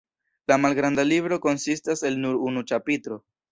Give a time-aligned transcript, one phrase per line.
[0.51, 3.23] La malgranda libro konsistas el nur unu ĉapitro.